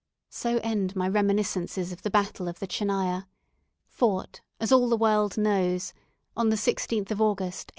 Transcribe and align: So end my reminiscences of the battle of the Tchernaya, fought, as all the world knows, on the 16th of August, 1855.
So 0.31 0.57
end 0.63 0.95
my 0.95 1.07
reminiscences 1.07 1.91
of 1.91 2.01
the 2.01 2.09
battle 2.09 2.47
of 2.47 2.57
the 2.57 2.65
Tchernaya, 2.65 3.27
fought, 3.85 4.41
as 4.59 4.71
all 4.71 4.89
the 4.89 4.97
world 4.97 5.37
knows, 5.37 5.93
on 6.35 6.49
the 6.49 6.55
16th 6.55 7.11
of 7.11 7.21
August, 7.21 7.67
1855. 7.67 7.67